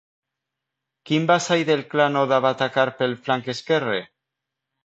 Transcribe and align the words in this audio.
Quin 1.09 1.27
vassall 1.33 1.65
del 1.69 1.85
clan 1.93 2.19
Oda 2.23 2.41
va 2.47 2.55
atacar 2.57 2.87
pel 3.03 3.17
flanc 3.29 3.55
esquerre? 3.55 4.01